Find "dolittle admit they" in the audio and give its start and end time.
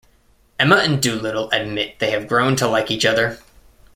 0.99-2.09